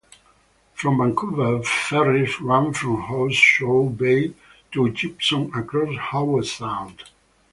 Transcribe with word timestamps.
From 0.73 0.97
Vancouver, 0.97 1.61
ferries 1.61 2.41
run 2.41 2.73
from 2.73 3.03
Horseshoe 3.03 3.91
Bay 3.91 4.33
to 4.71 4.89
Gibsons 4.89 5.51
across 5.55 5.95
Howe 5.95 6.41
Sound. 6.41 7.03